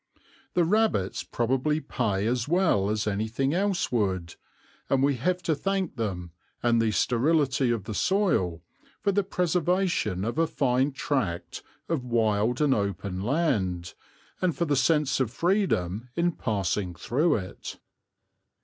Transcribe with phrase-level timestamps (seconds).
[0.55, 4.33] The rabbits probably pay as well as anything else would,
[4.89, 6.31] and we have to thank them,
[6.63, 8.63] and the sterility of the soil,
[8.99, 13.93] for the preservation of a fine tract of wild and open land,
[14.41, 17.77] and for the sense of freedom in passing through it.